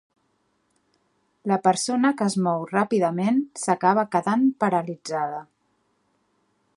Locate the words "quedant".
4.17-4.49